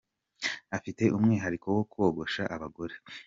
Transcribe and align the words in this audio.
Afite 0.77 1.03
umwihariko 1.17 1.67
wo 1.75 1.83
kogosha 1.91 2.43
abagore 2.55 2.95